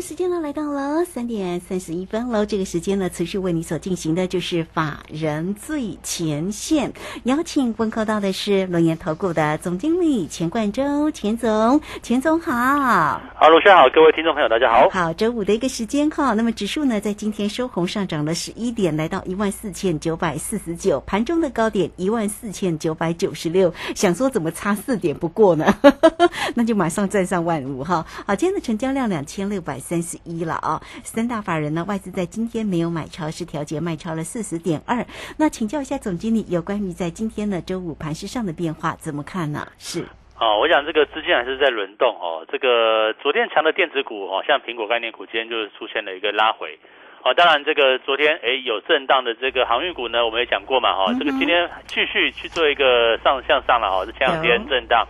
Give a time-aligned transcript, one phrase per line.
[0.00, 6.92] 时间呢来到了三点三十一分喽，这个时间呢，持续为你所进行的就是法人最前线，
[7.24, 13.20] 邀请问候到的是龙岩投顾的总经理钱冠洲，钱总，钱总好。
[13.34, 14.88] 好，卢轩好，各位听众朋友大家好。
[14.88, 25.74] 好，周五的一个时间哈，那么指数呢在今天收红上涨了十一点，来到一万四千九百四十九，盘中的高点一万四千九百九十六，想说怎么差四点不过呢？
[26.54, 28.06] 那就马上站上万五哈。
[28.24, 29.80] 好，今天的成交量两千六百。
[29.88, 30.76] 三十一了啊！
[31.02, 35.00] 三大法人呢，外资在今天没有买超，是调节卖超了四十点二。
[35.38, 39.66] 那请教一下总经理，有关于在今天呢周五盘市上的变化怎么看呢？
[39.78, 40.04] 是
[40.38, 42.44] 哦，我想这个资金还是在轮动哦。
[42.52, 46.78] 这个昨天强的电子股哦，像苹果概念股，今天就是出现了一个拉回。
[47.24, 51.16] 哦，当然这个昨天哎有震荡的这个航运股呢，我们也讲过嘛哈。
[51.18, 55.08] 这个今天继续去做一个上向上了哈，是前两天震荡。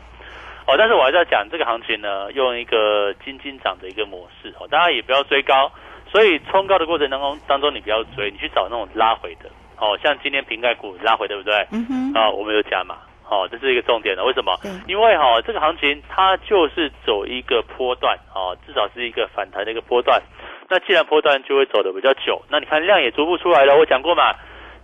[0.69, 5.73] 哦，但是我还是要讲这个行情呢，用一个金金涨的一个模式哦，大家也不要追高，
[6.13, 11.67] 所以冲高的过程当中当中你不要追，你去找那种拉回的哦，像今天瓶盖股拉回对不对？
[11.73, 12.13] 嗯哼。
[12.13, 12.97] 啊，我们有加码，
[13.31, 14.55] 哦，这是一个重点的，为什么？
[14.87, 20.21] 因为哈这个行情它就是走一个波段哦，至少是一个反弹的一个波段，
[20.69, 24.35] 那既然波段就会走的比较久，那你看量也逐步出来了，我讲过嘛。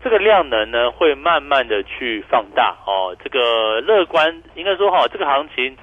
[0.05, 3.17] 这个量能呢，会慢慢的去放大哦。
[3.25, 5.75] 这个乐观，应该说哈，这个行情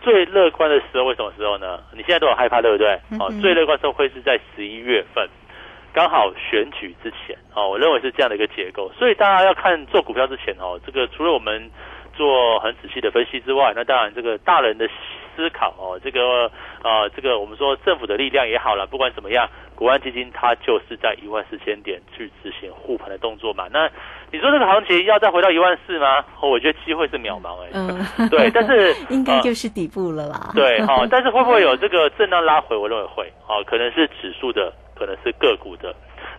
[0.00, 1.78] 最乐观的时候，为什么时候呢？
[1.92, 2.94] 你现在都很害怕，对不对？
[3.20, 5.28] 哦，最乐观时候会是在十一月份，
[5.92, 7.68] 刚好选举之前哦。
[7.68, 11.70] 我认为是这样的一个结构，所以大家要看做股票之前哦，这个除了我们
[12.16, 14.88] 做很仔细的分析之外，那当然这个大人的。
[15.36, 16.50] 思考哦，这个
[16.82, 23.66] 呃，这个我们说政府的力量也好了，不管怎么样，国安基金它就是在一万四千点去执行护盘的动作嘛。
[23.70, 23.86] 那
[24.32, 26.24] 你说这个行情要再回到一万四吗？
[26.40, 27.68] 我觉得机会是渺茫哎。
[27.74, 28.00] 嗯，
[28.32, 30.52] 对，但是 应该就是底部了啦。
[30.54, 32.74] 对，好，但是会不会有这个震荡拉回？
[32.74, 35.94] 我认为会，哦，可能是指数的，可能是个股的。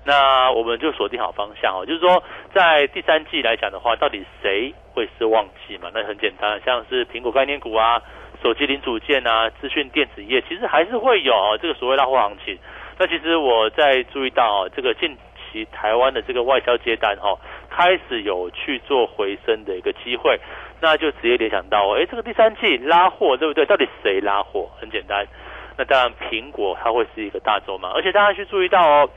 [0.07, 2.23] 那我们就锁定好方向哦，就是说
[2.53, 5.91] 在第三季来讲的话，到底谁会是旺季嘛？
[5.94, 8.01] 那很简单，像是苹果概念股啊。
[8.44, 12.56] 手机零组件啊，资讯电子业其实还是会有这个所谓拉货行情。
[13.00, 15.17] 那其实我在注意到哦，这个近
[15.51, 20.40] 期台湾的这个外销接单哦，开始有去做回升的一个机会，
[20.79, 23.66] 那就直接联想到，哎，这个第三季拉货对不对？
[23.66, 24.69] 到底谁拉货？
[24.79, 25.25] 很简单，
[25.75, 27.91] 那当然苹果它会是一个大洲嘛。
[27.96, 29.09] 而且大家去注意到哦，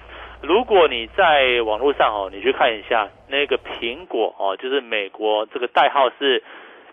[0.42, 6.42] 如果你在网络上哦，你去看一下那个苹果哦，就是美国这个代号是。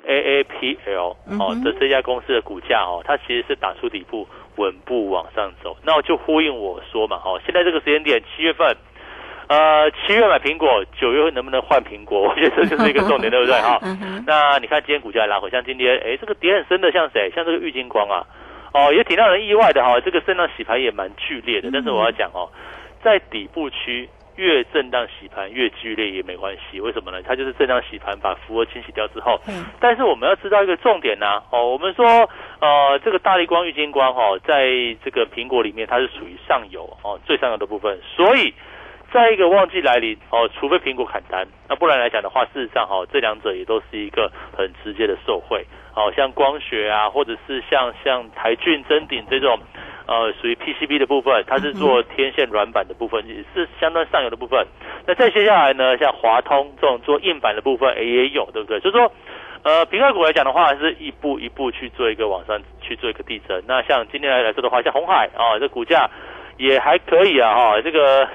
[0.10, 4.26] A A P L 哦的这家公司的股价哦，它其实是打出底部，
[4.56, 5.76] 稳步往上走。
[5.84, 8.74] 那我就呼应我说嘛，哦，现在这个时间点，七月份，
[9.50, 12.22] 呃，七月买苹果，九月份能不能换苹果？
[12.30, 13.56] 我觉得这就是一个重点，对不对？
[13.60, 13.78] 哈，
[14.26, 17.30] 那你看今天股价拉回，像今天，哎，这个跌很深的，像谁？
[17.36, 18.24] 像这个玉金光啊，
[18.74, 20.00] 哦，也挺让人意外的哈。
[20.00, 22.48] 这个震荡洗牌也蛮剧烈的，但是我要讲哦，
[23.08, 24.10] 在底部区。
[24.38, 27.24] 越震荡洗盘越剧烈也没关系，为什么呢？
[27.24, 29.42] 它就是震荡洗盘，把浮额清洗掉之后。
[29.48, 29.66] 嗯。
[29.80, 32.06] 但是我们要知道一个重点呢，哦，我们说，
[32.62, 34.70] 呃，这个大力光、郁金光，哦，在
[35.04, 38.00] 这个苹果里面，它是属于上游，哦，最上游的部分。
[38.16, 38.54] 所以，
[39.14, 45.66] 再一个旺季来临，哦，除非苹果砍单，那不然来讲的话，事实上，哦，这两者也都是一个很直接的受惠。
[45.96, 49.60] 哦，像光学啊，或者是像像台骏、真鼎这种。
[50.10, 54.66] 呃，属于 PCB 的部分，它是做天线软板的部分，也是相当上游的部分。
[55.06, 58.80] 那再接下来呢，像华通这种做硬板的部分也有，对不对？
[58.80, 59.12] 所以说，
[59.64, 63.62] 呃，平价股来讲的话，是一步一步去做一个往上去做一个递增。
[63.68, 66.10] 那像今天来来说的话，像红海啊，这股价
[66.58, 68.26] 也还可以啊，哈，这个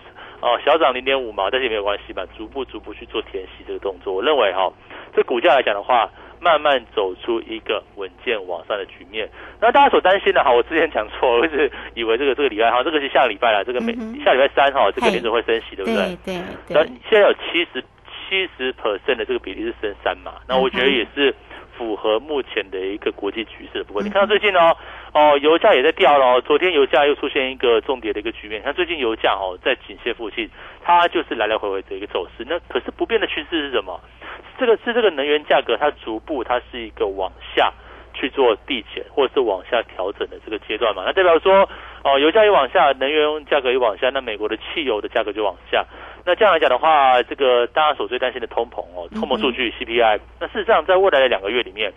[0.43, 4.13] 哦小涨零点五毛，但是也没有关系吧，逐步逐步去做填息这个动作。
[4.13, 4.71] 我认为哈，
[5.17, 6.11] 这股价来讲的话。
[6.43, 9.31] 慢慢走出一个稳健往上的局面。
[9.61, 13.93] 那大家所担心的哈，我之前讲错，我是以为这个这个礼拜哈，这个是下礼拜了，这个每
[14.25, 16.19] 下礼拜三哈，这个联准会升息，对不对？
[16.25, 16.35] 对
[16.67, 16.75] 对。
[16.75, 17.81] 那现在有七十
[18.11, 20.33] 七十 percent 的这个比例是升三嘛？
[20.49, 21.33] 那我觉得也是
[21.83, 23.83] 符合目前的一个国际局势。
[23.83, 24.77] 不过你看到最近哦，
[25.13, 26.41] 哦，油价也在掉了。
[26.43, 28.63] 昨天油价又出现一个重跌的一个局面。
[28.63, 30.49] 像最近油价哦，在颈线附近，
[30.83, 32.47] 它就是来来回回的一个走势。
[32.49, 34.01] 那可是不变的趋势是什么？
[34.59, 37.73] 这个是这个能源价格，它逐步它是一个往下
[38.15, 41.03] 去做递减，或者是往下调整的这个阶段嘛？
[41.05, 41.69] 那代表说，
[42.05, 45.85] 哦，油价一往下，能源价格一往下，那美国的汽油的价格就往下。
[46.25, 51.93] 那这样来讲的话，这个大家所最担心的通膨哦，通膨数据 CPI，那事实上在未来的两个月里面，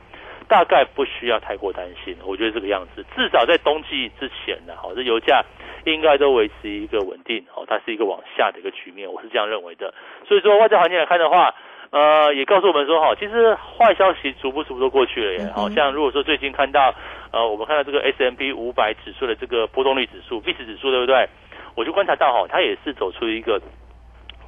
[0.47, 2.15] 大概不需要太过担心。
[2.23, 5.43] 我觉得这个样子，至少在冬季之前呢，好，这油价
[5.85, 9.93] 应该都维持一个稳定，哦，它是一个往下的一个局面，我是这样认为的。
[10.27, 11.55] 所以说外在环境来看的话。
[11.95, 15.49] 呃，也告诉我们说哈，其实坏消息逐步逐步都过去了耶。
[15.55, 16.93] 好像如果说最近看到，
[17.31, 21.29] 呃，我们看到这个 S M P 五百指数的这个波动率指数 i x 指数，对不对？
[21.73, 23.61] 我就观察到哈，它也是走出一个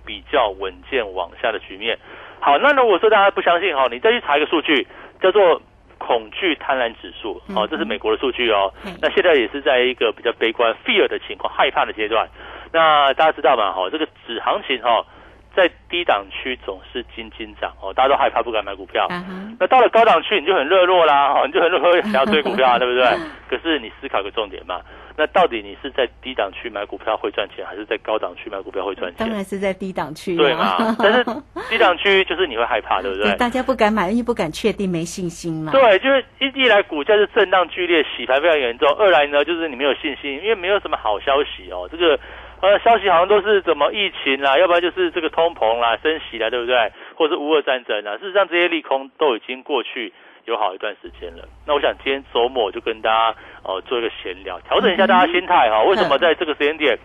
[0.05, 1.97] 比较稳健往下的局面。
[2.41, 4.85] 好，那如果说大家不相信哈，你再去查一个数据，
[5.21, 5.61] 叫做
[5.97, 8.73] 恐惧贪婪指数，哦，这是美国的数据哦。
[9.01, 12.27] 那现在也是在一个比较悲观 fear 的情况，害怕的阶段。
[12.73, 13.71] 那大家知道吗？
[13.71, 15.05] 哈，这个指行情哈。
[15.57, 19.07] 在低档区总是金金涨哦，大家都害怕不敢买股票。
[19.59, 23.07] 那到了高档区你就很热络啦，哦，你就很热络想要追股票，啊 对不对？
[23.49, 24.79] 可是你思考个重点嘛，
[25.17, 29.25] 那到底你是在低档区买股票会赚钱，还是在高档区买股票会赚钱？
[29.25, 30.95] 当然是在低档区，对嘛？
[31.01, 31.23] 但是
[31.71, 33.33] 低档区就是你会害怕，对不对？
[33.37, 35.71] 大家不敢买，因为不敢确定，没信心嘛。
[35.71, 42.19] 对，就是一来股价是震荡剧烈，洗盘非常严重；二来呢，就是你没有信心，因为没有什么好消息哦，这个。
[42.59, 46.91] 呃，消息好像都是怎么疫情啦，要不然就是这个通膨啦、升息啦，对不对？
[47.15, 50.11] 或者是乌俄战争啊，事实上这些利空都已经过去
[50.45, 51.47] 有好一段时间了。
[51.67, 55.83] 那我想今天周末就跟大家呃做一个闲聊，调整一下大家心态哈。
[55.83, 56.97] 为什么在这个时间点，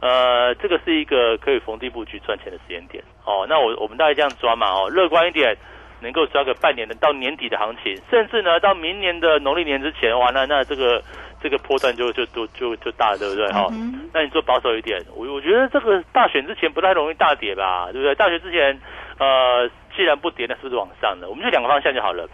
[0.00, 3.46] 呃，这个是一个可以逢低布局赚钱的时间点哦？
[3.48, 5.56] 那我我们大概这样抓嘛哦，乐观一点。
[6.00, 11.02] 能够抓个半年的到年底的行情，甚至呢到明年的农历年之前，哇，那那这个
[11.42, 13.46] 这个波段就就就就就大，对不对？
[13.52, 13.66] 哈，
[14.12, 18.14] 那你做保守一点，我我觉得这个大选之前不太容易大跌吧，对不对？
[18.14, 18.80] 大选之前，
[19.18, 21.28] 呃，既然不跌，那是不是往上的？
[21.28, 22.28] 我们就两个方向就好了。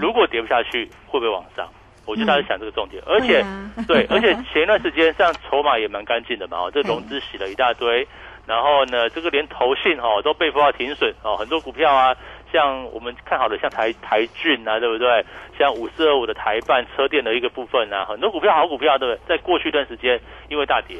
[0.00, 1.68] 如果跌不下去，会不会往上？
[2.06, 3.44] 我就大家想这个重点，而且
[3.86, 8.04] 对，而且前一段时间像筹码也蛮干净的嘛，哦，这融资洗了一大堆，
[8.46, 12.16] 然后呢，这个连投信哈都被迫要停损哦，很多股票啊。
[12.52, 15.24] 像我们看好的，像台台骏啊，对不对？
[15.58, 19.20] 像五四二五的台办车电的一个部分啊，很多股票好股票，对不对？
[19.28, 20.96] 在过去一段时间，因为大跌，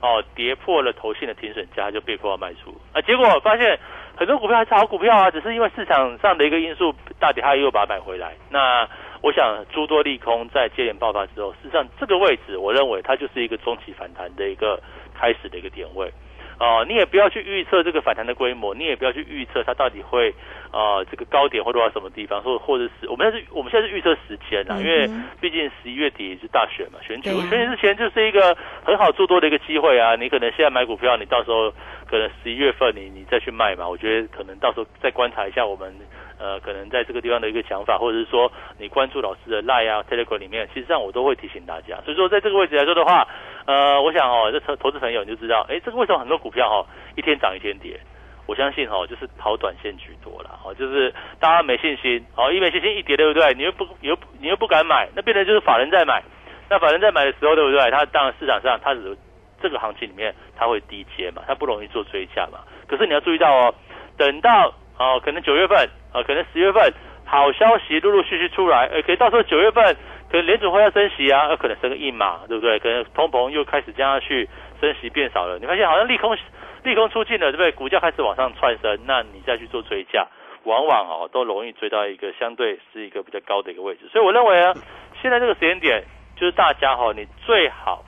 [0.00, 3.00] 哦，跌破了投信的停损价，就被迫要卖出啊。
[3.02, 3.78] 结果发现
[4.16, 8.34] 很多股票还是好股票啊，只是因为市场上的一个因素大跌，它又把它买回来。
[8.50, 8.88] 那
[9.22, 14.80] 我想诸多利空在接连爆发之后，事实上这个位置，我认为它就是一个中期反弹的一个
[15.14, 16.12] 开始的一个点位。
[16.58, 20.34] 哦，你也不要去预测这个反弹的规模，你也不要去预测它到底会，
[20.72, 25.06] 呃，这个高点会落到什么地方，或或者是我们现在是我们现在是预测时间啊，因为
[25.40, 30.16] 毕竟十一月底是大选嘛，选举，选举之前就是一个很好做多的一个机会啊。
[30.16, 31.70] 你可能现在买股票，你到时候
[32.08, 35.94] 可能十一月份你你再去卖嘛，我觉得可能到时候再观察一下我们。
[36.38, 41.98] 呃，可能在这个地方的一个想法，或者是说你关注老师的 Line 啊、Telegram 里面，其实上我都会提醒大家。
[42.04, 43.26] 所以说，在这个位置来说的话，
[43.66, 46.86] 呃，我想哦，这投投资朋友你就知道，哎，这个为什么很多股票哈
[47.16, 47.98] 一天涨一天跌？
[48.46, 53.52] 我相信哦，就是跑短线居多了，哦，就是大家没信心，哦，一没信心一跌，对不对？
[53.54, 56.22] 你又不你又你又不敢买，那变成就是法人在买，
[56.70, 57.90] 那法人在买的时候，对不对？
[57.90, 59.16] 他当然市场上他只
[59.60, 62.60] 这个行情里面他会低接嘛，他不容易做追加嘛。
[62.86, 63.74] 可是你要注意到哦，
[64.16, 65.88] 等到哦，可能九月份。
[66.12, 66.94] 啊，可能十月份
[67.26, 69.94] 好消息陆陆续续出来，呃，可以到时候九月份
[70.30, 72.78] 可能联储会要升息啊，呃，可能升个一码，对不对？
[72.78, 74.48] 可能通膨又开始降下去，
[74.80, 76.36] 升息变少了，你发现好像利空
[76.82, 77.72] 利空出尽了，对不对？
[77.72, 80.26] 股价开始往上窜升，那你再去做追价，
[80.64, 84.08] 往往哦都容易追到一个相对是一个比较高的一个位置。
[84.12, 84.74] 所以我认为啊，
[85.20, 86.04] 现在这个时间点
[86.36, 88.04] 就是大家哈，你最好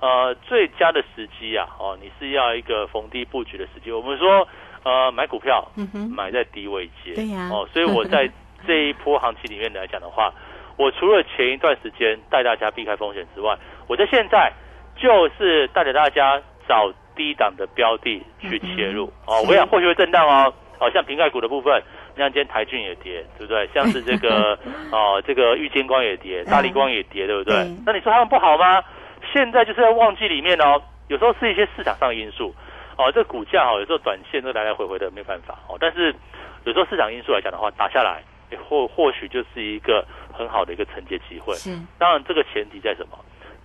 [0.00, 3.90] 呃最佳的时机啊，哦，你是要一个逢低布局的时机。
[3.92, 4.46] 我们说。
[4.82, 5.62] 呃，买股票，
[6.16, 8.26] 买在低位阶，对呀，哦，所以我在
[8.66, 10.32] 这一波行情里面来讲的话，
[10.80, 13.54] 我除了前一段时间带大家避开风险之外，
[13.86, 14.50] 我在现在
[14.96, 21.82] 就是带着大家找低档的标的去切入，哦，我想或许会震荡哦，哦，像瓶盖股的部分，
[22.16, 23.68] 像今天台骏也跌，对不对？
[23.74, 24.58] 像是这个
[24.90, 27.56] 哦，这个玉金光也跌，大力光也跌，对不对？
[27.84, 28.82] 那你说他们不好吗？
[29.34, 32.54] 现在就是在旺季里面哦，有时候是一些市场上的因素。
[32.96, 35.76] 哦，这股价哦，有时候短线都来来回回的，没办法哦。
[35.78, 36.14] 但是
[36.64, 38.22] 有时候市场因素来讲的话，打下来
[38.56, 41.54] 或或许就是一个很好的一个承接机会。
[41.54, 43.18] 是，当然这个前提在什么？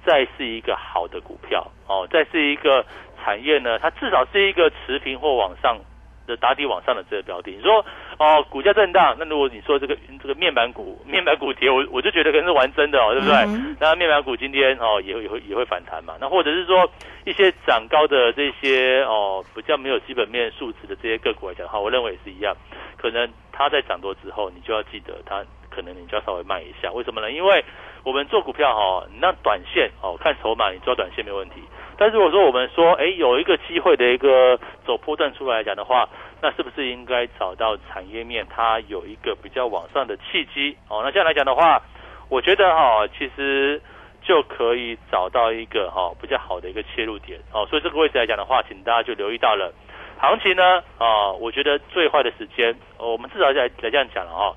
[0.05, 2.85] 再是一个好的股票哦，再是一个
[3.23, 5.79] 产业呢，它至少是一个持平或往上
[6.25, 7.51] 的打底往上的这个标的。
[7.51, 7.85] 你说
[8.17, 9.15] 哦，股价震荡。
[9.19, 13.75] 那如果你说这个这个面板股面板股跌，我我就觉得可能是玩真的哦，对不对？
[13.79, 16.15] 那面板股今天哦也也会也会反弹嘛。
[16.19, 16.89] 那或者是说
[17.25, 22.55] 一些涨高的这些哦比较没有基本面数值的这些个股来讲的话，我认为也是一样，
[22.97, 26.91] 可能它在涨多之后，你就要记得它可能你就要稍微卖一下。
[26.91, 27.31] 为什么呢？
[27.31, 27.63] 因为
[28.03, 31.55] 我们做股票哈，那短线哦看筹码，你抓短线没问题。
[31.97, 36.09] 但如果说我们说，哎，有一个机会的一个走破段出来讲的话，
[36.41, 40.77] 那是不是应该找到产业面它有一个比较往上的契机？
[40.89, 41.81] 哦，那这样来讲的话，
[42.29, 43.81] 我觉得哈，其实
[44.21, 47.39] 就可以找到一个哈比较好的一个切入点。
[47.53, 49.73] 哦，所以这个位置来讲的话，请大家就留意到了，
[50.19, 54.55] 行情呢，啊，我觉得最坏的时间，我们至少来来这样讲了哈，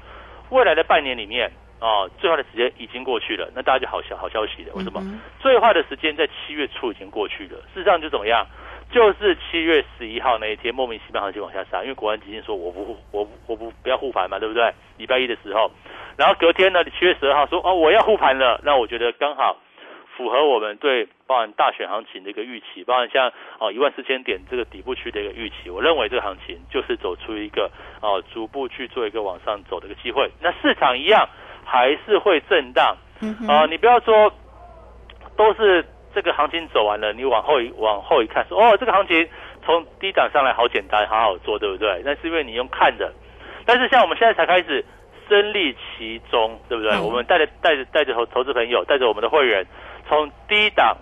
[0.51, 1.53] 未来的半年里面。
[1.81, 4.73] 哦，最坏的时间已经过去了，那大家就好消好消息了。
[4.75, 5.01] 为什么？
[5.41, 7.57] 最坏的时间在七月初已经过去了。
[7.73, 8.47] 事实上就怎么样？
[8.91, 14.73] 就是七月十一号那一天，莫名其妙行情往下杀，因为国安基金说我不我我不不要护盘嘛，对不对？
[14.97, 15.71] 礼拜一的时候，
[16.17, 19.57] 然后隔天呢，七月十二号说哦我要护盘了，那我觉得刚好。
[20.17, 27.71] 符合我们对包含大选行情的一个预期，包含像哦一万四千点这个底部区的一个预期，我认为这个行情就是走出一个
[28.03, 30.29] 哦逐步去做一个往上走的一个机会。
[30.43, 31.29] 那市场一样
[31.71, 32.97] 还是会震荡
[33.47, 34.33] 啊，你不要说
[35.37, 35.85] 都是
[36.15, 39.29] 这个行情走完了，你往后一往后一看说哦这个行情
[39.65, 42.01] 从低档上来好简单好好做，对不对？
[42.05, 43.13] 那是因为你用看的，
[43.67, 44.83] 但是像我们现在才开始
[45.29, 46.99] 身历其中，对不对？
[47.01, 49.67] 我们带着带着带着投投资朋友，带着我们的会员。
[50.09, 50.97] 从低档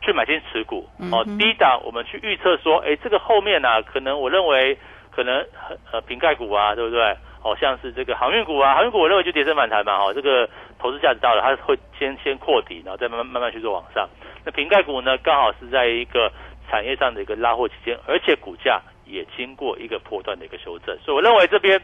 [0.00, 4.78] 去买进持股哦，低档我们去预测说，哎，这个后面呢，可能我认为
[5.10, 5.44] 可能
[5.92, 7.14] 呃瓶盖股啊，对不对？
[7.42, 14.08] 哦，像是这个航运股啊，航运股我认为就跌升反弹嘛，哈，这个投资价值到了，它会先先扩底，然后再慢慢慢慢去做往上。
[14.44, 16.30] 那瓶盖股呢，刚好是在一个
[16.70, 21.80] 产业上的一个拉货期间，而且股价也经过一个破断的一个修正，所以我认为这边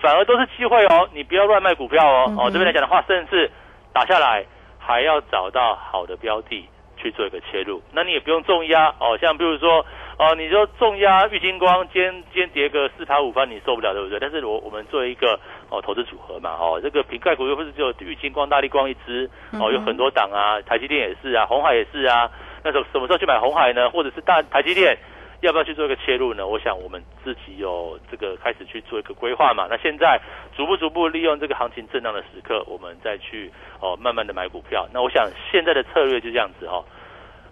[0.00, 3.50] 反而都是机会哦，你不要乱卖股票哦，哦，这边来讲的话，甚至
[3.92, 4.44] 打下来。
[4.88, 6.64] 还要找到好的标的
[6.96, 9.84] 去做一个切入，那你也不用重压哦，像比如说
[10.18, 14.18] 哦，你说重压玉金光，今天今天跌个四盘五番，你受不了对不对？
[14.18, 19.28] 但是我我们做一个哦投资组合嘛，哦这个瓶盖股又不是只有玉金光、大力光一支
[19.60, 22.30] 哦，有很多档啊，台积电也是啊，红海也是啊，
[22.64, 23.90] 那时候什么时候去买红海呢？
[23.90, 24.96] 或者是大台积电？
[25.42, 26.46] 要不要去做一个切入呢？
[26.48, 29.66] 我想我们自己有这个开始去做一个规划嘛。
[29.68, 30.18] 那现在
[30.56, 34.88] 逐步逐步利用这个行情震荡的时刻，我们再去哦慢慢的买股票。
[34.94, 36.82] 那我想现在的策略就这样子哈。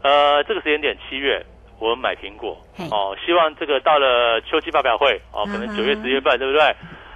[0.00, 1.44] 呃，这个时间点七月，
[1.78, 2.57] 我们买苹果
[2.90, 6.75] 哦，希望这个到了秋季发表会哦，可能九月十月份对不对？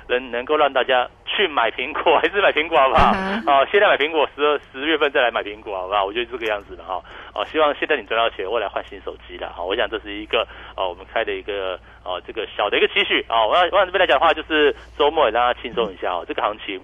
[0.08, 3.12] 能能够让大家去买苹果， 还是买苹果好不好？
[3.46, 6.02] 哦，现在买苹果，十二十月份再来买苹果好不好？
[6.06, 6.98] 我觉得这个样子的哈。
[7.34, 9.50] 哦，希望现在你赚到钱，未来换新手机了。
[9.50, 13.44] 哈，我想这是一个哦，我们开的一个哦，这个小的一个期许啊。
[13.46, 16.24] 我要我想这边来讲的话，就是周末也让大家轻松一下哦。
[16.26, 16.80] 这个行情，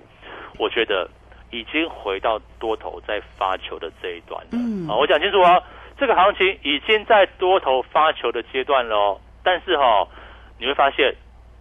[0.59, 1.09] 我觉得
[1.51, 4.51] 已经回到多头在发球的这一段了。
[4.53, 5.63] 嗯，好，我讲清楚哦，
[5.99, 9.21] 这个行情已经在多头发球的阶段了哦。
[9.43, 10.07] 但是哈，
[10.59, 11.15] 你会发现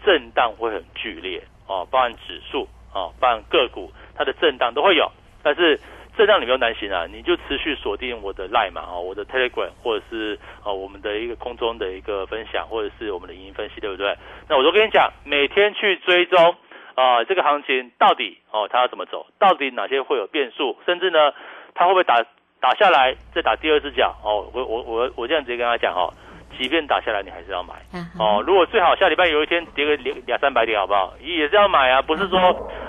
[0.06, 1.44] 震荡会很剧烈。
[1.66, 5.10] 哦，包含指数哦，包含个股，它的震荡都会有。
[5.42, 5.80] 但是
[6.18, 14.18] 震荡你不用担心啊，你就持续锁定我的 Line 嘛，哦，我的 Telegram 或者是哦我们的一个空中的一个分享，或者是我们的语音分析，对不对？
[14.50, 16.56] 那我都跟你讲，每天去追踪
[16.96, 21.32] 啊，这个行情到底哦它要怎么走，到底哪些会有变数，甚至呢
[21.76, 22.26] 它会不会打
[22.64, 24.16] 打下来再打第二只脚？
[24.24, 26.08] 哦，我我我我这样直接跟他讲哦。
[26.58, 27.74] 即便打下来，你还是要买
[28.18, 28.42] 哦。
[28.48, 31.14] 如果最好下礼拜有一天跌个两两三百点，好不好？
[31.20, 32.02] 也是要买啊。
[32.02, 32.40] 不是说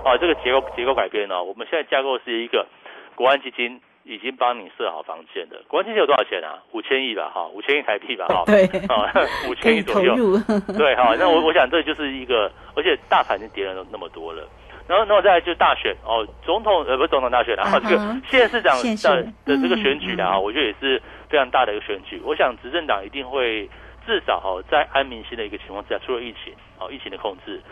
[0.05, 1.43] 哦，这个结构结构改变了。
[1.43, 2.65] 我们现在架构是一个
[3.17, 5.61] 国安基金已经帮你设好房间的。
[5.67, 6.63] 国安基金有多少钱啊？
[6.73, 8.45] 五千亿吧，哈，五千亿台币吧，哈。
[8.47, 9.11] 对，啊，
[9.49, 10.15] 五千亿左右。
[10.77, 11.17] 对，哈。
[11.19, 14.47] 那我我想这就是一个，而且大盘已经跌了那么多了。
[14.87, 22.21] 然后，那我再来就大选哦，总统呃不是总统大选然后这个县市长的的这个选举的啊，我觉得也是非常大的一个选举。
[22.25, 23.67] 我想执政党一定会
[24.07, 27.63] 至少哈在安民心的一个情况之下，除了疫情哦疫情的控制，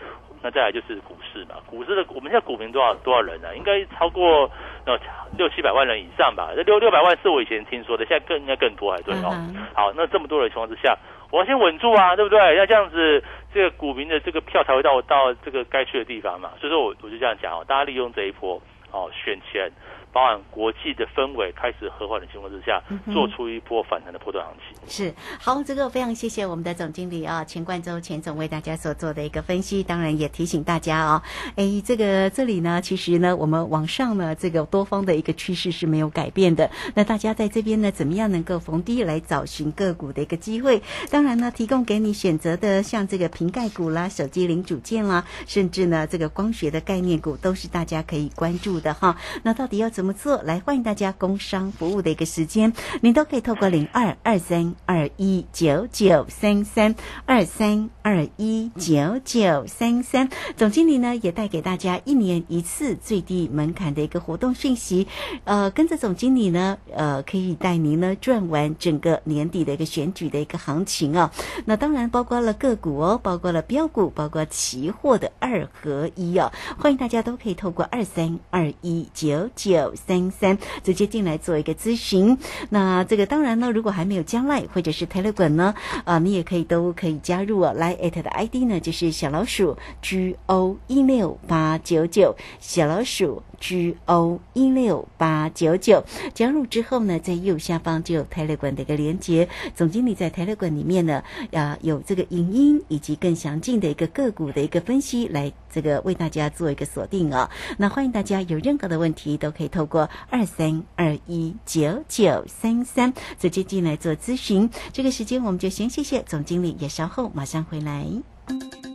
[0.41, 1.55] 那再来就是股市嘛。
[1.67, 3.53] 股市的我们现在股民多少多少人啊？
[3.55, 4.49] 应该超过
[4.85, 4.97] 呃
[5.37, 6.49] 六七百万人以上吧？
[6.55, 9.29] 这六六百万是我以前听说的，现在更应该更多还对哦。
[9.75, 10.97] 好，那这么多的情况之下。
[11.33, 12.55] 我要先稳住啊，对不对？
[12.57, 16.51] 要这样子，这个股民的这个票才会到到这个该去的地方嘛。
[16.61, 18.61] 所以说，我我就这样讲哦，大家利用这一波
[18.91, 19.71] 哦选钱，
[20.13, 24.77] 包含国际的氛围开始和缓的情况之下，做出一波反弹的波段行情。
[24.87, 31.21] 是好，这个非常谢谢我们的总经理啊，钱冠洲钱总为大家所做的一个分析，当然也提醒大家哦，
[31.55, 36.69] 哎，这个这里呢，其实呢，我们往上呢，这个多方的一个趋势是没有改变的。
[36.93, 40.81] 那大家在这边呢，怎么样能够逢低来找寻个股的一个机会？
[41.09, 49.17] 当然呢，提供给你选择的像这个瓶盖股啦、手机零组件啦，甚至呢，这个光学的概念股都是大家可以关注的哈。
[49.41, 50.41] 那到底要怎怎么做？
[50.43, 54.75] 来，欢迎大家工商服务的一个时间，您都可以透过零二二三。
[54.85, 56.93] 二一九九三三
[57.25, 65.07] 二三二一九九三三，总经理呢也带给大家一年一次最低门槛的一个活动讯息，
[65.45, 71.31] 呃，跟着总经理呢，呃，可以带您呢赚完整个年底的一个选举的一个行情啊。
[71.63, 76.51] 那当然包括了个股哦，包括了标股，包括期货的二合一哦。
[76.77, 82.37] 欢迎大家都可以透过二三二一九九三三直接进来做一个咨询。
[82.69, 84.63] 那这个当然呢，如果还没有将来。
[84.73, 85.75] 或者是 Telegram 呢？
[86.03, 87.73] 啊，你也可以都可以加入哦。
[87.75, 96.03] 来，at 的 ID 呢就是小老鼠 G O 一六八九九，小老鼠 G O 一六八九九。
[96.33, 99.47] 加入之后呢，在右下方就有 Telegram 的一个连接。
[99.75, 107.49] 总经理在 Telegram 里面呢，啊，有这个影音以及更详尽的一个个股的一个分析，来这个为大家做一个锁定哦。
[107.77, 114.69] 那欢迎大家有任何的问题都可以透过二三二一九九三三直接进来做咨询。
[114.93, 118.07] 这个时间我们就先谢谢总经理，也稍后马上回来。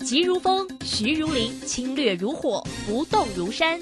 [0.03, 3.79] 急如风，徐如林，侵略如火，不动如山。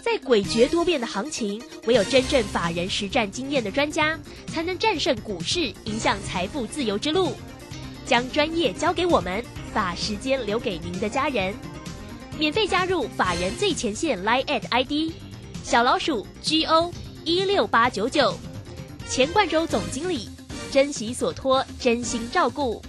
[0.00, 4.16] 在诡谲多变的行情，唯有真正法人实战经验的专家，
[4.46, 7.32] 才能战胜股市，影响财富自由之路。
[8.06, 11.52] 将专业交给我们，把时间留给您的家人。
[12.38, 15.12] 免费加入法人最前线 Line at ID
[15.68, 16.90] 小老鼠 G O
[17.26, 18.34] 一六八九九，
[19.06, 20.30] 钱冠洲总经理。
[20.72, 22.82] 珍惜所托，真心照顾。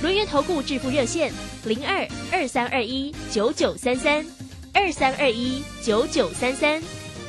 [0.00, 1.32] 轮源投顾致富热线：
[1.64, 4.24] 零二二三二一九九三三
[4.72, 6.80] 二三二一九九三三。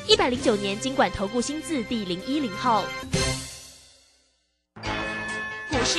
[0.06, 2.84] 一百零九年经管投顾新字第零一零号。
[5.70, 5.98] 股市，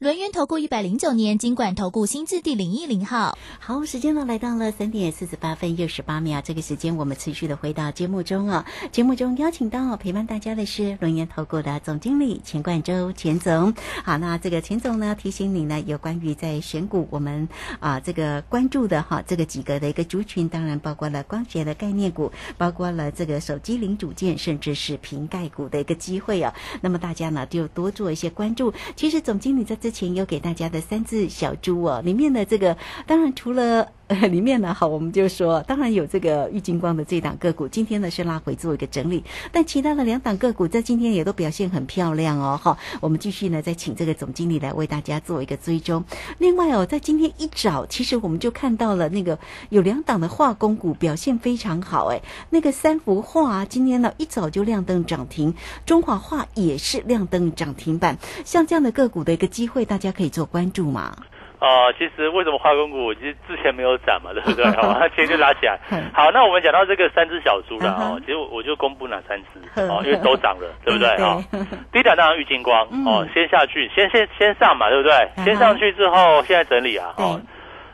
[0.00, 8.64] 轮源投顾一百零九年金管投顾新字第零一零号，好，时间呢来到了三点四十八分又十八秒，这个时间我们持续的回到节目中啊。
[8.92, 13.74] 节目中邀请到陪伴大家的是轮源投顾的总经理钱冠洲钱总。
[14.02, 17.46] 好，那这个钱总呢提醒你呢，有关于在选股我们
[17.78, 26.54] 啊这个关注的哈这个几个的一个族群，当然包括了光学的概念股，包括了这个手机零组件，甚至是瓶盖股的一个机会啊。
[26.80, 28.72] 那么大家呢就多做一些关注。
[28.96, 29.89] 其实总经理在这。
[29.90, 32.76] 前有给大家的三只小猪哦，里面的这个
[33.06, 33.88] 当然除了。
[34.28, 46.04] 里面呢，好，我们就说，当然有这个玉金光的这档个股，今天呢是拉回做一个整理，但其他的两档个股在今天也都表现很漂亮哦，好，我们继续呢再请这个总经理来为大家做一个追踪。
[46.38, 52.20] 另外哦，在今天一早，其实我们就看到了那个有两档的化工股表现非常好，哎，
[52.50, 55.54] 那个三幅画今天呢一早就亮灯涨停，
[55.86, 61.16] 中华画也是亮灯涨停板，像这样的个股的一个机会，大家可以做关注嘛。
[61.60, 64.64] 啊，其实为什么化工股其实之前没有涨嘛，对不对？
[64.80, 65.78] 好，它今天就拉起来。
[66.12, 71.08] 好，那我们讲到这个三只小猪了哦，其实我就公布哪三只哦，因为都涨了， 对不对？
[71.22, 71.44] 哦，
[71.92, 75.44] 第一档当然玉金光哦，先下去，先先先上嘛，对不对？
[75.44, 77.40] 先上去之后，现在整理啊，哦。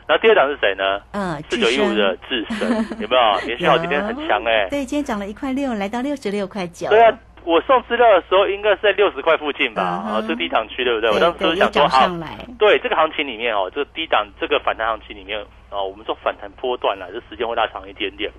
[0.07, 1.01] 然后第二档是谁呢？
[1.11, 2.69] 嗯，四九一五的智深，
[3.01, 3.39] 有没有？
[3.45, 4.65] 连续好几天很强哎。
[4.69, 6.87] 对，今天涨了一块六，来到六十六块九。
[6.89, 7.11] 对啊。
[7.47, 9.81] 我送资料的时候，应该是在六十块附近吧？
[9.81, 11.09] 啊，是低档区，对不对？
[11.09, 12.05] 我当时就想说，好，
[12.59, 18.29] 对这个行情里面哦，这个低档这个反弹行情里面啊，我们说反弹波段了，这时间会拉长一点点。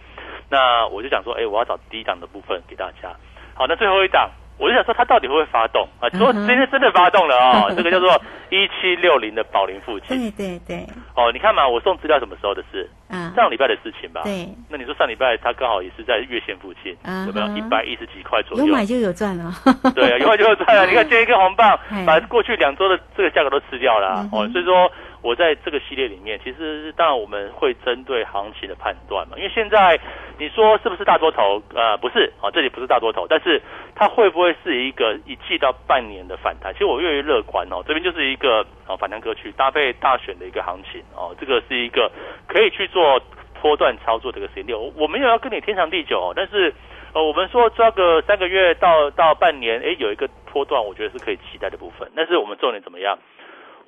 [0.50, 3.16] 那我就想说，哎，我要找低档的部分给大家。
[3.54, 4.30] 好，那最后一档。
[4.58, 6.08] 我就想说，它到底会不会发动啊？
[6.10, 7.66] 说今天真的发动了啊！
[7.76, 8.10] 这个叫做
[8.50, 10.08] 一七六零的宝林附近。
[10.18, 10.86] 对对对。
[11.14, 12.88] 哦，你看嘛，我送资料什么时候的事？
[13.08, 14.22] 嗯，上礼拜的事情吧。
[14.24, 14.48] 对。
[14.68, 18.66] 那你说上礼拜它刚好也是在月线附近，有没有一百一十几块左右？
[18.66, 19.52] 有买就有赚了。
[19.94, 20.86] 对啊，有买就有赚了。
[20.86, 24.28] 你看， 接一根红棒，把过去两周的这个价格都吃掉了。
[24.32, 29.98] 哦，所以说我在这个系列里面，其实当然我们会针对行情的判断嘛，因为现在
[30.38, 31.60] 你说是不是大多头？
[31.74, 33.60] 呃，不是啊，这里不是大多头，但是
[33.94, 36.72] 它会不会是一个一季到半年的反弹？
[36.72, 42.10] 其实我越来越乐观哦，这边就是一个哦反弹歌曲搭配大选的一个行情哦，这个是一个
[42.46, 43.20] 可以去做
[43.60, 44.78] 波段操作的一个时间。
[44.78, 46.72] 我我没有要跟你天长地久，但是
[47.12, 52.08] 呃，我们说抓个三个月到到半年，哎，有一个波段，我觉得是可以期待的部分。
[52.14, 53.18] 但是我们重点怎么样？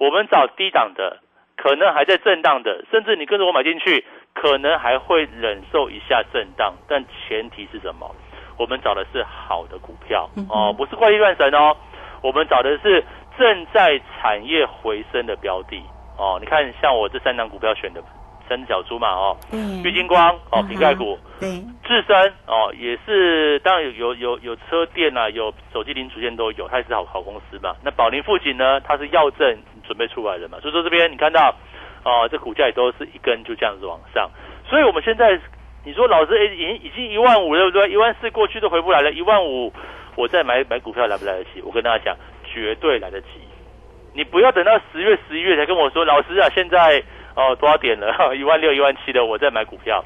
[0.01, 1.21] 我们找低档的，
[1.57, 4.05] 可能还在震荡的，甚至你跟着我买进去。
[4.33, 8.09] 可能还会忍受一下震荡，但前提是什么？
[8.57, 11.77] 我们找的是好的股票哦，不是怪力乱神哦。
[12.23, 13.05] 我们找的是
[13.37, 15.83] 正在产业回升的标的
[16.17, 16.39] 哦。
[16.41, 18.01] 你看，像我这三档股票选的
[18.49, 19.37] 三只小猪嘛哦，
[19.85, 27.75] 玉金光哦，瓶盖股，对，智深哦，也是当然有有有有车店啊，有手机零组件都有，它也是好好公司嘛。
[27.83, 29.59] 那宝林富锦呢，它是药证
[29.91, 31.53] 准备出来了嘛，所以说这边你看到。
[32.03, 34.31] 哦，这股价也都是一根就这样子往上，
[34.67, 35.39] 所以我们现在
[35.85, 37.91] 你说老师诶，已经已经一万五了，对不对？
[37.91, 39.71] 一万四过去都回不来了，一万五
[40.17, 41.61] 我再买买股票来不来得及？
[41.63, 43.29] 我跟大家讲，绝对来得及。
[44.15, 47.03] 你不要等到十月十一月才跟我说，老师啊，现在
[47.37, 48.11] 哦多少点了？
[48.35, 50.03] 一万六一万七的，我再买股票，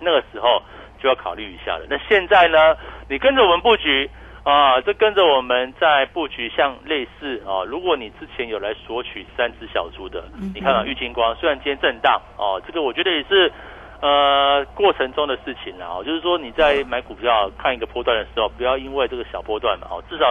[0.00, 0.62] 那个时候
[1.02, 1.86] 就要考虑一下了。
[1.90, 2.76] 那现在呢，
[3.08, 4.08] 你跟着我们布局。
[4.42, 10.24] 啊，这跟着我们在布局，像类似啊，如果你之前有来索取三只小猪的，
[10.54, 13.52] 你看啊玉金光，虽然今天震荡哦，这个我觉得也是
[14.00, 15.98] 呃过程中的事情啦。
[16.04, 20.24] 就是说你在买股票看一个波段的时候，不要因为这个小波段嘛，哦，至少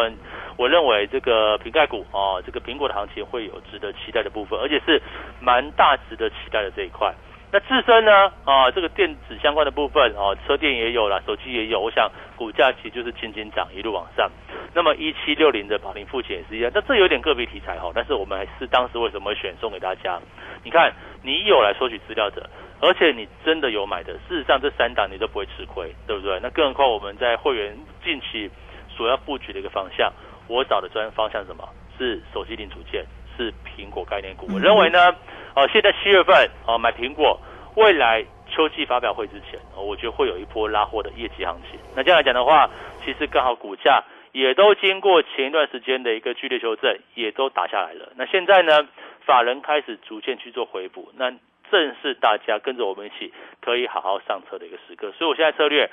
[0.57, 4.99] 我认为这个瓶盖股哦，这个苹果的行情会有值得期待的部分，而且是
[5.39, 7.13] 蛮大值得期待的这一块。
[7.51, 8.11] 那自身呢？
[8.45, 11.79] 啊，这个电子相关的部分哦，车电也有了，手机也有。
[11.79, 14.29] 我想股价其实就是轻轻涨，一路往上。
[14.73, 16.71] 那么一七六零的宝林富锦也是一样。
[16.73, 20.19] 那这有点个别题材哈，但是我们还是当时为什么选送给大家？
[20.63, 22.47] 你看，你有来索取资料的，
[22.81, 26.39] 而且你真的有买的，事实上这三档你都不会吃亏，对不对？
[26.43, 28.47] 那更何况我们在会员近期
[28.95, 30.13] 所要布局的一个方向，
[30.47, 31.67] 我找的专方向是什么？
[31.97, 33.03] 是手机零组件，
[33.39, 34.45] 是苹果概念股。
[34.53, 35.15] 我认为呢。
[35.55, 37.37] 呃，现在七月份哦，买苹果，
[37.75, 41.77] 未来秋季发表会之前，哦，我觉得会有一波拉货的业绩行情。
[41.95, 42.69] 那这样来讲的话，
[43.03, 48.13] 其实刚好股价也都经过前一段时间的一个剧烈修正，也都打下来了。
[48.15, 48.87] 那现在呢，
[49.25, 51.31] 法人开始逐渐去做回补，那
[51.71, 55.11] 正是大家跟着我们一起可以好好上车的一个时刻。
[55.17, 55.89] 所以我现在策略。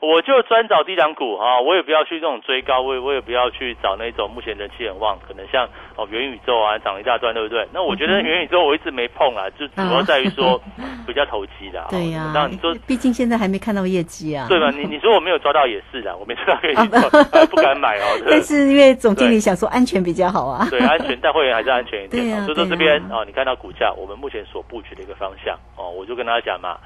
[0.00, 7.68] 我就专找低档股啊，我也不要去这种追高，位我也不要去找那种目前人气很旺，可能像哦元宇宙啊涨一大段，对不对？
[7.70, 10.58] 那我觉得元宇宙我一直没碰啊，就主要在于说
[11.06, 11.84] 比较投机的。
[11.90, 14.46] 对呀，那你说，毕竟现在还没看到业绩啊。
[14.48, 14.70] 对吧？
[14.70, 16.88] 你你说我没有抓到也是的，我没抓到业绩，
[17.52, 18.04] 不敢买哦。
[18.26, 20.66] 但是因为总经理想说安全比较好啊。
[20.70, 22.24] 对，安全，带会员还是安全一点。
[22.24, 26.78] 对所以说这边哦，你看到股价，我们目前所布局的一个方向哦，我就跟大家讲嘛，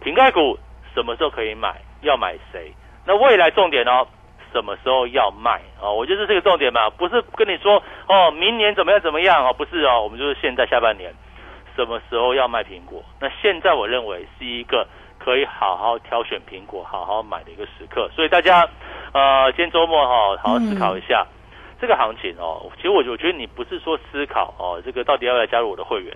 [0.00, 0.56] 瓶盖股
[0.94, 2.72] 什么时候可以买，要买谁？
[3.06, 4.06] 那未来重点哦，
[4.52, 5.94] 什么时候要卖哦？
[5.94, 11.12] 我觉得这个重点嘛，不是跟你说哦，明年怎么样怎么样哦，不是哦，我们就是现在下半年
[11.76, 13.02] 什么时候要卖苹果？
[13.20, 14.86] 那现在我认为是一个
[15.18, 18.10] 可以好好挑选苹果、好好买的一个时刻。
[18.14, 18.68] 所以大家
[19.12, 21.26] 呃，今天周末哈，好好思考一下
[21.80, 22.70] 这个行情哦。
[22.76, 26.14] 其实我我觉得你不是说思考哦，这个到底要不要加入我的会员？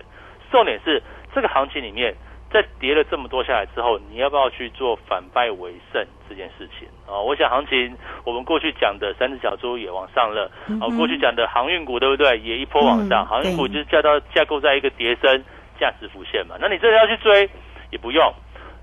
[0.51, 1.01] 重点是
[1.33, 2.15] 这个行情里面。
[2.55, 7.19] 在跌了这么多下来之后，你要不要去做反败为胜这件事情啊？
[7.19, 12.39] 我想行情，我们过去讲的三只小猪也往上了，啊，过去讲的航运股对不对？
[12.39, 15.43] 也一波往上，航运股就是架到架构在一个跌升
[15.77, 16.55] 价值浮现嘛。
[16.57, 17.49] 那你真的要去追，
[17.91, 18.33] 也不用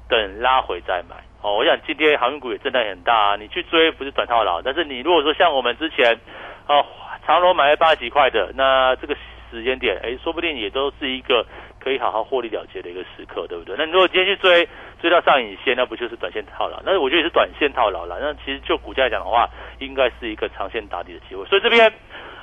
[0.06, 1.56] 等拉回再买哦。
[1.56, 6.20] 我想今天航运股也震荡很大啊，你去追不是短套牢，但是你如果说像我们之前
[6.68, 6.84] 哦，
[7.26, 9.16] 长隆买了八十几块的，那这个
[9.52, 11.46] 时间点，哎，说不定也都是一个。
[11.82, 13.74] 可以好好获利了结的一个时刻，对不对？
[13.76, 14.68] 那如果今天去追
[15.00, 16.80] 追到上影线，那不就是短线套牢？
[16.86, 18.20] 那我觉得也是短线套牢了。
[18.20, 19.48] 那其实就股价来讲的话，
[19.80, 21.44] 应该是一个长线打底的机会。
[21.46, 21.92] 所以这边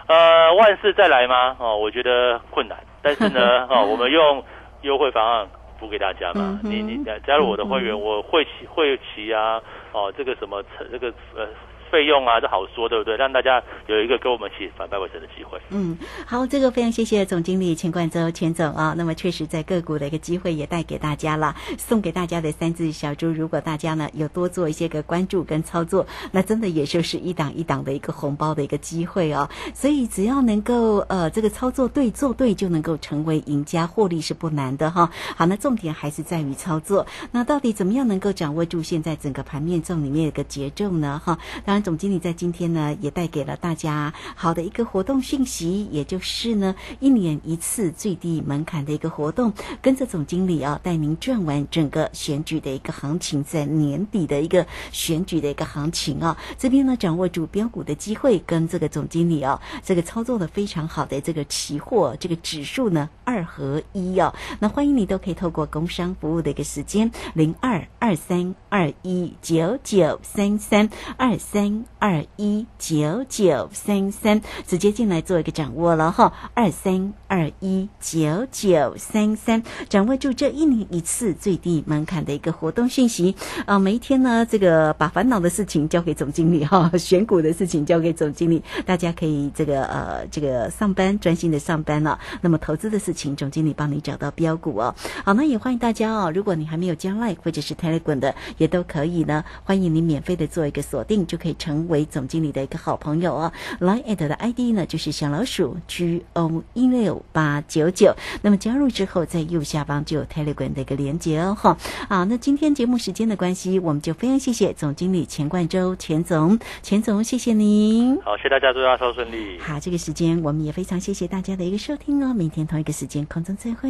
[0.08, 1.56] 呃，万事再来吗？
[1.58, 2.78] 哦，我觉得困难。
[3.02, 4.44] 但是呢， 哦，我们用
[4.82, 5.48] 优惠方案
[5.80, 6.60] 补给大家嘛。
[6.62, 9.62] 你你加入我的会员，我会期会期啊，
[9.94, 11.48] 哦，这个什么这个呃。
[11.92, 13.18] 费用啊，这好说，对不对？
[13.18, 15.60] 让大家有一个跟我们一起反败为胜的机会。
[15.70, 18.94] 嗯，好，这个非常谢谢总经理钱冠周钱总啊。
[18.98, 29.50] 那么确实在个股的一个机会也带给大家了，送给大家的三只小猪，如果大家呢有多做一些个关注跟操作，那真的也就是一档一档的一个红包的一个机会哦。
[29.74, 35.10] 所以只要能够呃这个操作对做对，就能够成为赢家，获利是不难的哈。
[35.36, 37.08] 好，那重点还是在于操作。
[37.32, 41.20] 那到底怎么样能够掌握住现在整个盘面中里面的一个节奏呢？
[41.26, 41.79] 哈，当然。
[41.82, 71.69] 总经理在今天呢也带给了大家好的一个活动讯息，也就是呢一年一次最低门槛的一个活动，跟着总经理啊带您转完整个选举的一个行情，在年底的一个选举的一个行情啊，这边呢掌握住标股的机会，跟这个总经理啊这个操作的非常好的这个期货这个指数呢二合一啊，那欢迎你都可以透过工商服务的一个时间零二二三二一九九三三二三。
[72.00, 83.36] 二一九九三三，直接进来做一个掌握了哈，二三二一九九三三，掌握住这一年一次最低门槛的一个活动讯息。
[83.66, 94.96] 啊、每一天呢，这个把烦恼的事情交给总经理哈， 选股的事情交给总经理，大家可以这个呃这个上班专心的上班了、那么投资的事情，总经理帮你找到标股哦。
[95.26, 103.54] 好，那也欢迎大家哦，如果你还没有加 Line 或者是 Telegram 的，也都可以呢，欢迎你免费的做一个锁定，就可以成为总经理的一个好朋友哦。
[103.80, 111.54] Line at 的 ID 呢就是小老鼠 G O 一六八九九，那么加入之后，在右下方就有 Telegram 的一个连接哦。
[111.54, 118.20] 哈，好，那今天节目时间的关系，我们就非常谢谢总经理钱冠周钱总，钱总谢谢您。
[118.22, 119.60] 好，谢谢大家，祝大家收顺利。
[119.60, 123.90] 好，这个时间我们也非常谢谢大家的一个收听哦，明天同一个时间空中再会。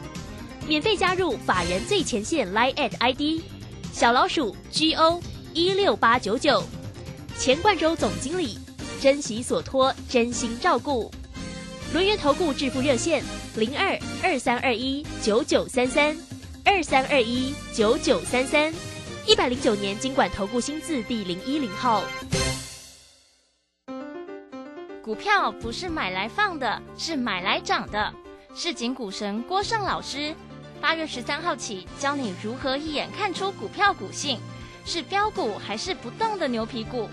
[0.67, 3.43] 免费加入法人最前线 Line at ID
[3.91, 5.21] 小老鼠 G O
[5.53, 6.63] 一六八九九，
[7.37, 8.57] 钱冠洲总经理，
[9.01, 11.11] 珍惜所托，真心照顾。
[11.93, 13.21] 轮源投顾致富热线
[13.55, 16.15] 零二二三二一九九三三
[16.63, 18.73] 二三二一九九三三，
[19.27, 22.01] 一百零九年经管投顾新字第零一零号。
[25.03, 28.13] 股票不是买来放的，是买来涨的。
[28.55, 30.33] 市井股神郭胜老师，
[30.81, 34.39] 八月十三号起教你如何一眼看出股票股性，
[34.83, 37.07] 是标股还是不动的牛皮股，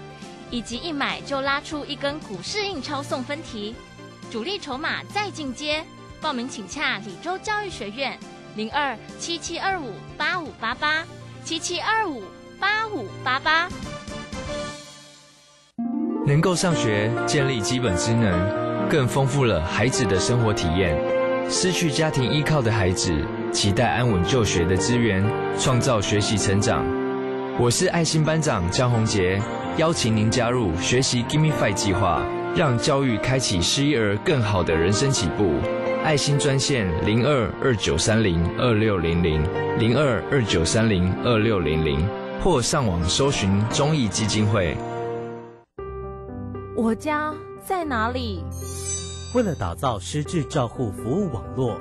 [0.51, 3.77] 以及一买就拉出一根股市印钞送分题，
[4.31, 5.85] 主力筹码再进阶。
[6.21, 8.19] 报名请洽李州教育学院
[8.57, 11.05] 零二七七二五八五八八
[11.45, 12.25] 七七二五
[12.59, 13.69] 八五八八。
[16.27, 20.99] 能够上学，建立基本职能，更丰富了孩子的生活体验。
[21.51, 25.25] 失去家庭依靠的孩子，期待安稳就学的资源，
[25.59, 26.85] 创造学习成长。
[27.59, 29.41] 我是爱心班长江宏杰，
[29.79, 32.23] 邀请您加入学习 Gimme Five 计划，
[32.55, 35.51] 让教育开启失一儿更好的人生起步。
[36.05, 39.43] 爱心专线零二二九三零二六零零
[39.79, 42.07] 零二二九三零二六零零，
[42.43, 44.77] 或上网搜寻中义基金会。
[46.77, 47.33] 我家
[47.65, 48.45] 在哪里？
[49.35, 51.81] 为了打造失智照护服务网络，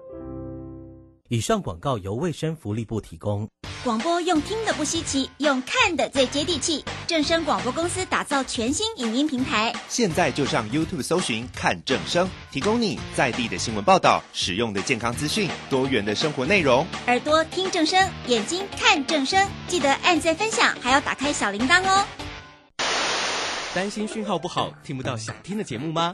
[1.31, 3.47] 以上广告由卫生福利部提供。
[3.85, 6.83] 广播用听的不稀奇，用看的最接地气。
[7.07, 16.85] 正声广播公司打造全新影音平台，现在就上 YouTube 搜寻“看正声”，提供你在地的新闻报道、使用的健康资讯、多元的生活内容。
[17.07, 22.05] 耳朵听正声，眼睛看正声，记得按赞分享，还要打开小铃铛哦。
[23.73, 26.13] 担心讯号不好，听不到想听的节目吗？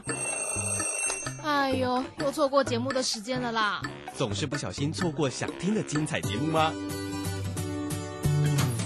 [1.42, 3.82] 哎呦，又错过节目的时间了啦！
[4.18, 6.72] 总是不小心错过想听的精彩节目吗？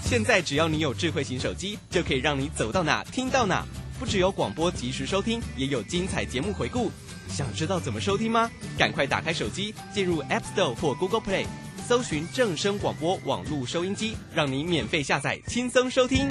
[0.04, 3.64] 现在只要你有智慧型手机，就可以让你走到哪听到哪。
[3.98, 6.90] 不只有广播及时收听，也有精彩节目回顾。
[7.30, 8.50] 想知道怎么收听吗？
[8.76, 11.46] 赶快打开手机，进入 App Store 或 Google Play，
[11.88, 16.30] 搜寻正声广播网络收音机，让你免费下载，轻松收听。